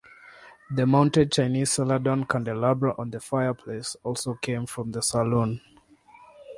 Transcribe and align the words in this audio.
The 0.71 0.87
mounted 0.87 1.31
Chinese 1.31 1.73
celadon 1.73 2.25
candelabra 2.25 2.95
on 2.97 3.11
the 3.11 3.19
fireplace 3.19 3.95
also 4.03 4.33
came 4.33 4.65
from 4.65 4.91
the 4.91 5.01
saloon. 5.03 5.61